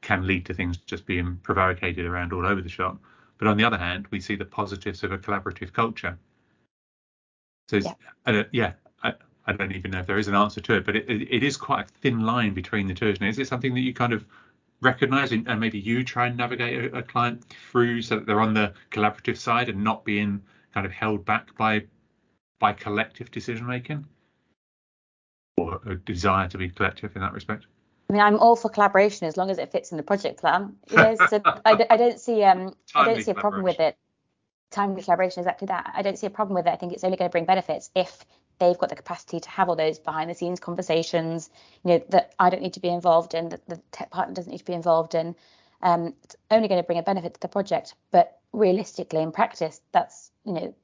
[0.00, 2.98] can lead to things just being prevaricated around all over the shop.
[3.38, 6.18] But on the other hand, we see the positives of a collaborative culture.
[7.68, 7.92] So yeah,
[8.26, 9.14] uh, yeah I,
[9.46, 11.42] I don't even know if there is an answer to it, but it, it, it
[11.42, 13.14] is quite a thin line between the two.
[13.20, 14.24] Is it something that you kind of
[14.80, 18.54] recognize and maybe you try and navigate a, a, client through so that they're on
[18.54, 20.40] the collaborative side and not being
[20.72, 21.82] kind of held back by
[22.60, 24.04] by collective decision making
[25.56, 27.66] or a desire to be collective in that respect?
[28.10, 30.76] I mean, I'm all for collaboration as long as it fits in the project plan.
[30.90, 33.96] Know, so I, I don't see um I don't see a problem with it.
[34.70, 35.92] Timely collaboration, is exactly that.
[35.94, 36.70] I don't see a problem with it.
[36.70, 38.24] I think it's only going to bring benefits if
[38.58, 41.50] they've got the capacity to have all those behind the scenes conversations,
[41.84, 44.50] you know, that I don't need to be involved in, that the tech partner doesn't
[44.50, 45.34] need to be involved in.
[45.82, 49.80] Um, it's only going to bring a benefit to the project, but realistically, in practice,
[49.92, 50.74] that's you know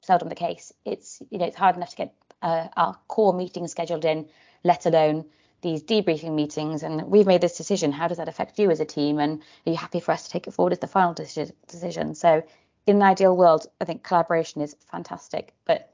[0.00, 0.72] seldom the case.
[0.84, 4.28] It's you know it's hard enough to get uh, our core meetings scheduled in,
[4.64, 5.26] let alone
[5.60, 6.82] these debriefing meetings.
[6.82, 7.92] And we've made this decision.
[7.92, 9.18] How does that affect you as a team?
[9.18, 12.14] And are you happy for us to take it forward as the final decision?
[12.14, 12.42] So
[12.86, 15.92] in an ideal world, I think collaboration is fantastic, but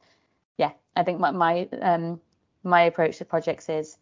[0.97, 2.21] I think my my um
[2.63, 3.99] my approach to projects is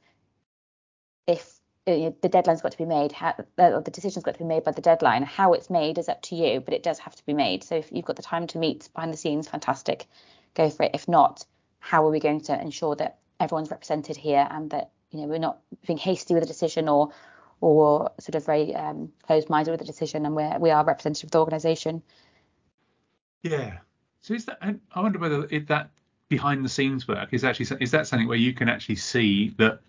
[1.27, 4.45] if uh, the deadline's got to be made, how, uh, the decision's got to be
[4.45, 5.23] made by the deadline.
[5.25, 7.65] How it's made is up to you, but it does have to be made.
[7.65, 10.07] So if you've got the time to meet behind the scenes, fantastic,
[10.55, 10.93] go for it.
[10.95, 11.45] If not,
[11.81, 15.39] how are we going to ensure that everyone's represented here and that you know we're
[15.39, 17.13] not being hasty with a decision or
[17.61, 21.31] or sort of very um, closed-minded with a decision, and we're we are representative of
[21.33, 22.03] the organisation.
[23.43, 23.79] Yeah.
[24.21, 24.59] So is that?
[24.63, 25.91] I wonder whether that
[26.33, 29.81] behind the scenes work is actually is that something where you can actually see that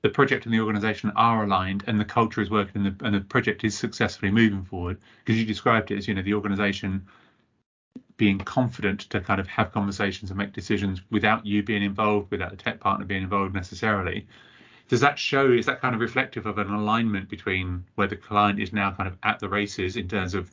[0.00, 3.14] the project and the organization are aligned and the culture is working and the, and
[3.14, 4.96] the project is successfully moving forward?
[5.18, 7.06] Because you described it as you know the organization
[8.16, 12.50] being confident to kind of have conversations and make decisions without you being involved without
[12.50, 14.26] the tech partner being involved necessarily.
[14.88, 18.58] Does that show is that kind of reflective of an alignment between where the client
[18.58, 20.50] is now kind of at the races in terms of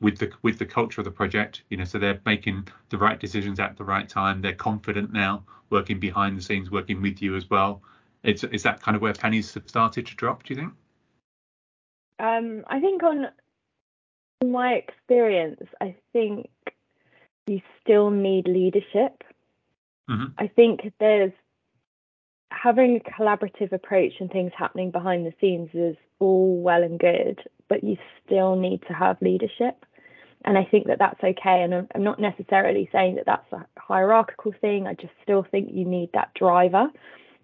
[0.00, 1.62] with the with the culture of the project.
[1.70, 4.40] You know, so they're making the right decisions at the right time.
[4.40, 7.82] They're confident now, working behind the scenes, working with you as well.
[8.22, 10.44] It's is that kind of where pennies have started to drop?
[10.44, 10.72] Do you think?
[12.20, 13.28] Um, I think on
[14.44, 16.50] my experience, I think
[17.46, 19.24] you still need leadership.
[20.10, 20.26] Mm-hmm.
[20.38, 21.32] I think there's
[22.50, 27.40] having a collaborative approach and things happening behind the scenes is all well and good,
[27.68, 29.84] but you still need to have leadership
[30.44, 31.62] and I think that that's okay.
[31.62, 34.86] And I'm, I'm not necessarily saying that that's a hierarchical thing.
[34.86, 36.88] I just still think you need that driver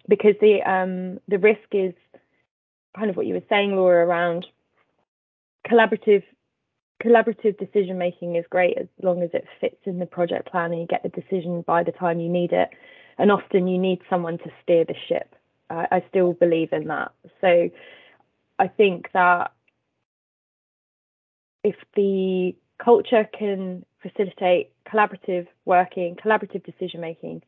[0.07, 1.93] because the um, the risk is
[2.97, 4.45] kind of what you were saying, Laura, around
[5.69, 6.23] collaborative
[7.03, 10.79] collaborative decision making is great as long as it fits in the project plan and
[10.81, 12.69] you get the decision by the time you need it.
[13.17, 15.35] And often you need someone to steer the ship.
[15.69, 17.11] I, I still believe in that.
[17.41, 17.69] So
[18.59, 19.51] I think that
[21.63, 27.41] if the culture can facilitate collaborative working, collaborative decision making,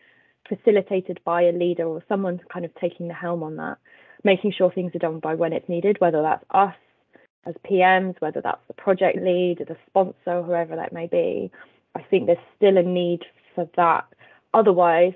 [0.48, 3.78] facilitated by a leader or someone kind of taking the helm on that,
[4.24, 6.76] making sure things are done by when it's needed, whether that's us
[7.46, 11.52] as PMs, whether that's the project lead the sponsor, whoever that may be.
[11.96, 13.24] I think there's still a need
[13.56, 14.06] for that.
[14.54, 15.14] Otherwise,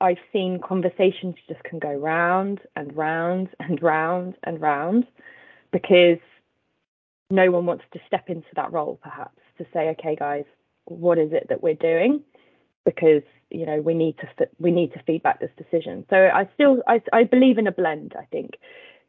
[0.00, 5.06] I've seen conversations just can go round and round and round and round
[5.72, 6.18] because
[7.30, 10.44] no one wants to step into that role, perhaps, to say, okay, guys,
[10.86, 12.22] what is it that we're doing?
[12.84, 16.04] Because you know we need to we need to feedback this decision.
[16.10, 18.14] So I still I, I believe in a blend.
[18.18, 18.52] I think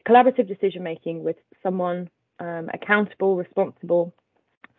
[0.07, 4.13] collaborative decision making with someone um, accountable, responsible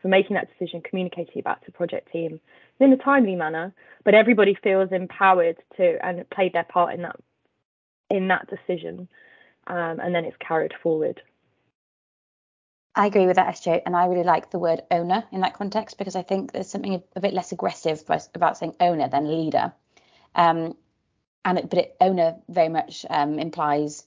[0.01, 2.41] for making that decision, communicating it back to project team
[2.79, 3.75] in a timely manner,
[4.05, 7.17] but everybody feels empowered to and played their part in that
[8.09, 9.09] in that decision,
[9.69, 11.21] um, and then it's carried forward.
[12.95, 15.97] I agree with that, SJ, and I really like the word owner in that context
[15.97, 18.03] because I think there's something a bit less aggressive
[18.35, 19.73] about saying owner than leader.
[20.35, 20.77] Um,
[21.45, 24.05] and it, but it, owner very much um, implies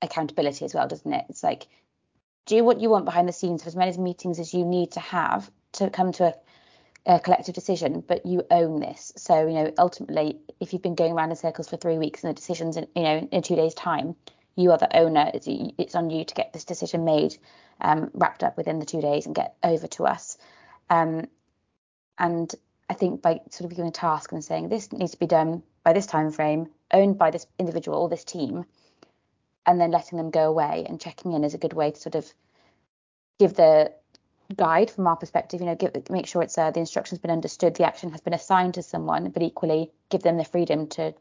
[0.00, 1.26] accountability as well, doesn't it?
[1.28, 1.68] It's like
[2.46, 5.00] do what you want behind the scenes for as many meetings as you need to
[5.00, 6.34] have to come to
[7.06, 9.12] a, a collective decision, but you own this.
[9.16, 12.30] So you know ultimately, if you've been going around in circles for three weeks and
[12.30, 14.16] the decision's in, you know in two days' time,
[14.56, 15.30] you are the owner.
[15.32, 17.36] It's, it's on you to get this decision made,
[17.80, 20.36] um, wrapped up within the two days and get over to us.
[20.90, 21.26] Um,
[22.18, 22.54] and
[22.88, 25.62] I think by sort of giving a task and saying this needs to be done
[25.82, 28.64] by this time frame, owned by this individual or this team,
[29.64, 32.14] and then letting them go away and checking in is a good way to sort
[32.14, 32.30] of
[33.38, 33.92] give the
[34.56, 37.74] guide from our perspective you know give, make sure it's uh, the instruction's been understood
[37.74, 41.14] the action has been assigned to someone but equally give them the freedom to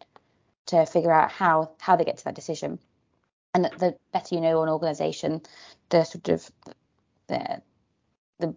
[0.65, 2.77] to figure out how how they get to that decision
[3.53, 5.41] and the better you know an organization
[5.89, 6.51] the sort of
[7.27, 7.61] the
[8.39, 8.55] the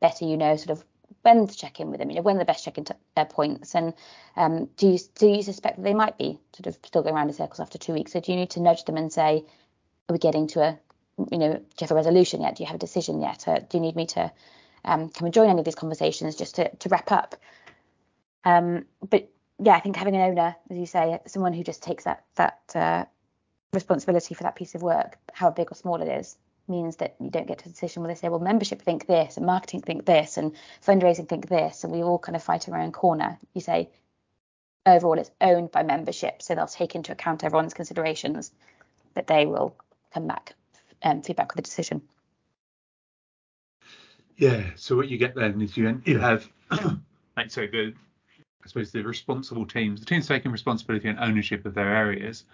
[0.00, 0.84] better you know sort of
[1.26, 3.74] when to check in with them, you know, when the best check-in t- uh, points,
[3.74, 3.94] and
[4.36, 7.28] um, do you do you suspect that they might be sort of still going around
[7.28, 8.12] in circles after two weeks?
[8.12, 9.44] So do you need to nudge them and say,
[10.08, 10.78] are we getting to a,
[11.32, 12.56] you know, do you have a resolution yet?
[12.56, 13.48] Do you have a decision yet?
[13.48, 14.32] Or do you need me to
[14.84, 17.34] um, come and join any of these conversations just to, to wrap up?
[18.44, 22.04] Um, but yeah, I think having an owner, as you say, someone who just takes
[22.04, 23.04] that that uh,
[23.72, 26.36] responsibility for that piece of work, how big or small it is,
[26.68, 29.36] means that you don't get to a decision where they say, well, membership think this,
[29.36, 30.52] and marketing think this, and
[30.84, 33.38] fundraising think this, and we all kind of fight own corner.
[33.54, 33.90] You say,
[34.84, 38.50] overall, it's owned by membership, so they'll take into account everyone's considerations,
[39.14, 39.76] but they will
[40.12, 40.54] come back
[41.02, 42.02] and um, feedback with a decision.
[44.36, 44.64] Yeah.
[44.76, 46.48] So what you get then is you you have,
[47.36, 47.94] like so the
[48.64, 52.44] I suppose the responsible teams, the teams taking responsibility and ownership of their areas.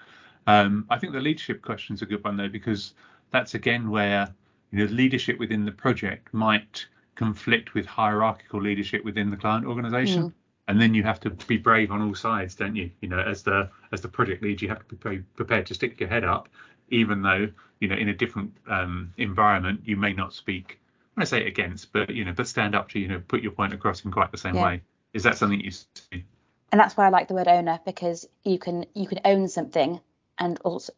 [0.47, 2.95] Um, I think the leadership question is a good one though because
[3.31, 4.29] that's again where
[4.71, 10.25] you know leadership within the project might conflict with hierarchical leadership within the client organization.
[10.25, 10.33] Mm.
[10.69, 12.91] And then you have to be brave on all sides, don't you?
[13.01, 15.99] You know, as the as the project lead, you have to be prepared to stick
[15.99, 16.49] your head up,
[16.89, 17.49] even though
[17.81, 20.79] you know in a different um, environment you may not speak.
[21.17, 23.75] I say against, but you know, but stand up to you know put your point
[23.75, 24.65] across in quite the same yeah.
[24.65, 24.83] way.
[25.13, 26.25] Is that something you see?
[26.71, 30.01] And that's why I like the word owner because you can you can own something
[30.39, 30.93] and also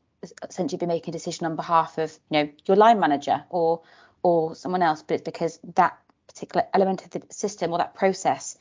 [0.49, 3.83] essentially be making a decision on behalf of you know your line manager or
[4.23, 8.57] or someone else, but it's because that particular element of the system or that process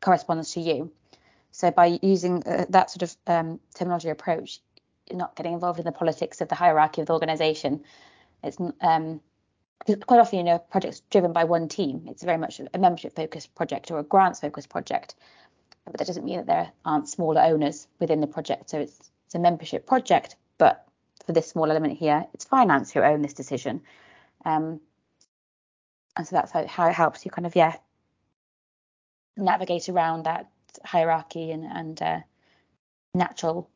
[0.00, 0.92] corresponds to you.
[1.50, 4.60] So by using uh, that sort of um, terminology approach,
[5.08, 7.82] you're not getting involved in the politics of the hierarchy of the organisation.
[8.42, 9.20] It's um,
[10.06, 12.06] quite often, you know, projects driven by one team.
[12.08, 15.14] It's very much a membership focused project or a grants focused project,
[15.86, 18.68] but that doesn't mean that there aren't smaller owners within the project.
[18.70, 20.86] So it's it's a membership project, but
[21.26, 23.82] for this small element here, it's finance who own this decision.
[24.44, 24.80] Um,
[26.16, 27.76] and so that's how, how it helps you kind of, yeah,
[29.36, 30.48] navigate around that
[30.84, 32.20] hierarchy and, and uh,
[33.14, 33.68] natural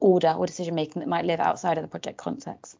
[0.00, 2.76] order or decision making that might live outside of the project context.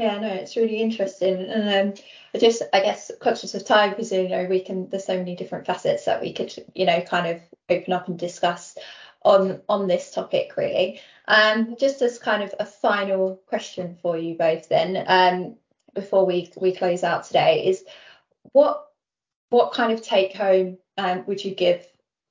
[0.00, 4.10] Yeah, no, it's really interesting, and um, I just, I guess, conscious of time because
[4.10, 4.88] you know we can.
[4.88, 8.18] There's so many different facets that we could, you know, kind of open up and
[8.18, 8.76] discuss
[9.24, 11.00] on on this topic really.
[11.28, 15.56] Um, just as kind of a final question for you both then, um,
[15.94, 17.84] before we we close out today, is
[18.52, 18.86] what
[19.50, 21.86] what kind of take home um, would you give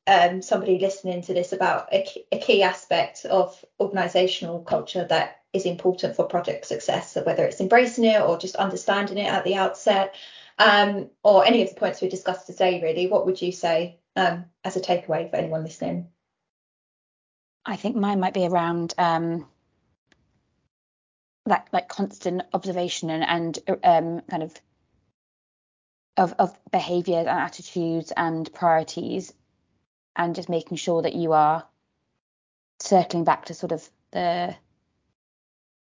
[0.07, 5.37] um, somebody listening to this about a key, a key aspect of organisational culture that
[5.53, 9.43] is important for project success, so whether it's embracing it or just understanding it at
[9.43, 10.15] the outset,
[10.57, 14.45] um, or any of the points we discussed today, really, what would you say um,
[14.63, 16.07] as a takeaway for anyone listening?
[17.65, 19.47] I think mine might be around um,
[21.45, 24.53] that like constant observation and, and um, kind of
[26.17, 29.33] of, of behaviors and attitudes and priorities
[30.15, 31.65] and just making sure that you are
[32.79, 34.55] circling back to sort of the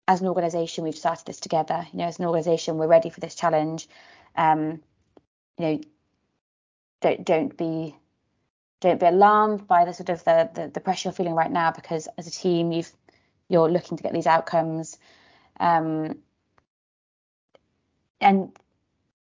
[0.07, 1.85] as an organization we've started this together.
[1.91, 3.87] You know as an organization we're ready for this challenge.
[4.35, 4.81] Um
[5.57, 5.81] you know
[7.01, 7.95] don't don't be
[8.79, 11.71] don't be alarmed by the sort of the, the, the pressure you're feeling right now
[11.71, 12.91] because as a team you've
[13.49, 14.97] you're looking to get these outcomes
[15.59, 16.19] Um,
[18.19, 18.51] and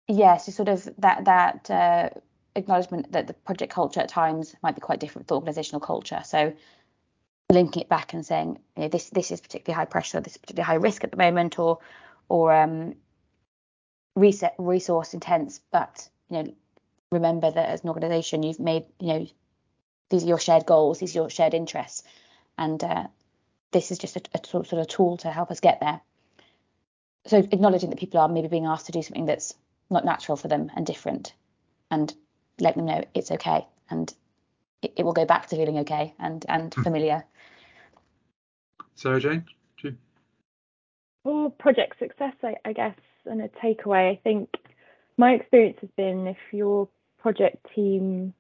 [0.08, 2.10] yeah, so sort of that that uh,
[2.56, 6.22] acknowledgement that the project culture at times might be quite different from organizational culture.
[6.26, 6.54] So
[7.52, 10.38] linking it back and saying, you know, this this is particularly high pressure, this is
[10.38, 11.80] particularly high risk at the moment, or
[12.28, 12.96] or um,
[14.16, 16.54] reset resource intense, but you know,
[17.12, 19.28] remember that as an organization you've made, you know,
[20.10, 22.04] these are your shared goals, these are your shared interests,
[22.58, 23.08] and uh,
[23.72, 26.02] this is just a, a sort of tool to help us get there.
[27.26, 29.54] So acknowledging that people are maybe being asked to do something that's
[29.90, 31.34] not natural for them and different,
[31.92, 32.14] and
[32.60, 34.14] let them know it's okay and
[34.82, 36.82] it, it will go back to feeling okay and and hmm.
[36.82, 37.24] familiar.
[38.96, 39.46] Sarah Jane,
[39.82, 39.96] you?
[41.24, 42.96] For project success, I, I guess,
[43.26, 44.50] and a takeaway, I think
[45.18, 46.88] my experience has been if your
[47.22, 48.34] project team,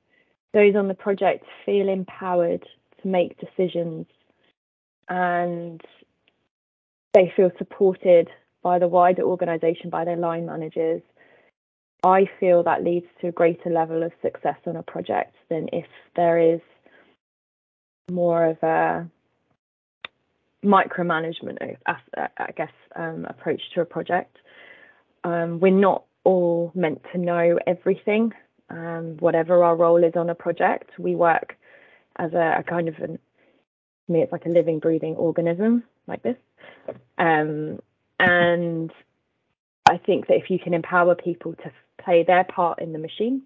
[0.53, 2.65] those on the project feel empowered
[3.01, 4.05] to make decisions
[5.07, 5.81] and
[7.13, 8.29] they feel supported
[8.61, 11.01] by the wider organisation, by their line managers,
[12.03, 15.85] I feel that leads to a greater level of success on a project than if
[16.15, 16.61] there is
[18.09, 19.09] more of a
[20.63, 24.37] micromanagement, I guess, um, approach to a project.
[25.23, 28.33] Um, we're not all meant to know everything,
[28.69, 30.91] um, whatever our role is on a project.
[30.97, 31.57] We work
[32.17, 33.19] as a, a kind of an,
[34.07, 36.37] me, it's like a living, breathing organism like this.
[37.17, 37.79] Um,
[38.19, 38.91] and
[39.89, 41.71] I think that if you can empower people to
[42.03, 43.43] play their part in the machine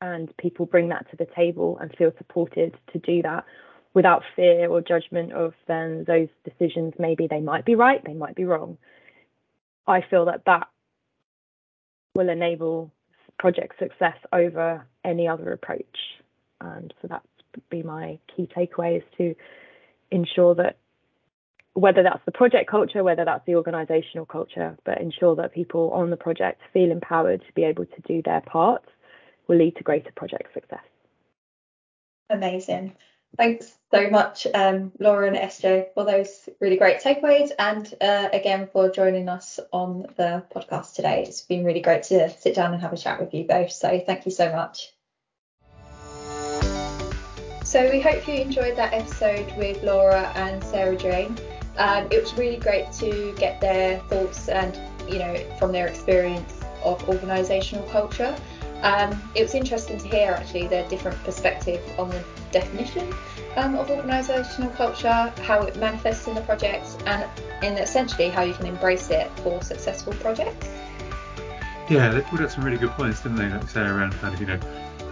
[0.00, 3.44] and people bring that to the table and feel supported to do that
[3.92, 8.36] without fear or judgment of then those decisions maybe they might be right they might
[8.36, 8.78] be wrong
[9.86, 10.68] i feel that that
[12.14, 12.90] will enable
[13.40, 15.96] project success over any other approach
[16.60, 17.26] and so that's
[17.70, 19.34] be my key takeaway is to
[20.10, 20.76] ensure that
[21.74, 26.10] whether that's the project culture, whether that's the organizational culture, but ensure that people on
[26.10, 28.82] the project feel empowered to be able to do their part
[29.46, 30.84] will lead to greater project success.
[32.28, 32.92] Amazing.
[33.36, 38.68] Thanks so much, um, Laura and SJ, for those really great takeaways and uh, again
[38.72, 41.24] for joining us on the podcast today.
[41.26, 43.70] It's been really great to sit down and have a chat with you both.
[43.70, 44.92] So thank you so much.
[47.64, 51.36] So we hope you enjoyed that episode with Laura and Sarah Jane.
[51.76, 54.78] Um, it was really great to get their thoughts and
[55.08, 58.36] you know from their experience of organisational culture.
[58.82, 63.12] Um, it was interesting to hear actually their different perspective on the definition
[63.56, 67.28] um, of organisational culture, how it manifests in the project, and
[67.62, 70.68] in essentially how you can embrace it for successful projects.
[71.88, 73.48] Yeah, they put out some really good points, didn't they?
[73.48, 74.60] Like say around kind of you know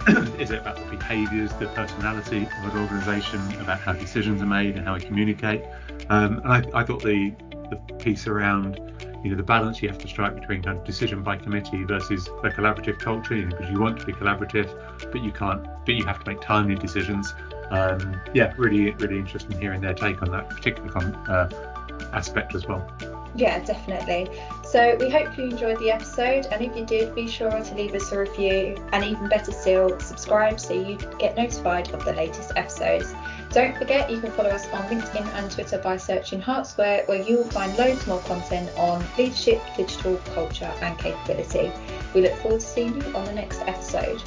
[0.39, 4.77] is it about the behaviours, the personality of an organisation, about how decisions are made
[4.77, 5.61] and how we communicate?
[6.09, 7.33] Um, and I, I, thought the
[7.69, 8.79] the piece around
[9.23, 12.27] you know the balance you have to strike between kind of decision by committee versus
[12.27, 14.69] a collaborative culture, you know, because you want to be collaborative,
[15.11, 17.33] but you can't, but you have to make timely decisions.
[17.71, 20.89] Um, yeah, really, really interesting hearing their take on that particular
[21.27, 21.49] uh,
[22.13, 22.89] aspect as well.
[23.35, 24.27] Yeah, definitely.
[24.63, 27.93] So we hope you enjoyed the episode, and if you did, be sure to leave
[27.93, 32.51] us a review, and even better still, subscribe so you get notified of the latest
[32.55, 33.13] episodes.
[33.51, 37.21] Don't forget you can follow us on LinkedIn and Twitter by searching Hart Square, where
[37.21, 41.71] you will find loads more content on leadership, digital, culture, and capability.
[42.13, 44.21] We look forward to seeing you on the next episode.